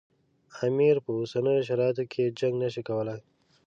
[0.65, 3.19] امیر په اوسنیو شرایطو کې جنګ نه شي کولای.